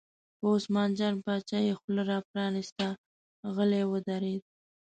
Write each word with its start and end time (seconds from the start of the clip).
په 0.39 0.45
عثمان 0.55 0.89
جان 0.99 1.13
باچا 1.23 1.59
یې 1.67 1.73
خوله 1.79 2.03
را 2.11 2.19
پرانسته، 2.29 2.87
غلی 3.55 3.83
ودرېد. 3.91 4.43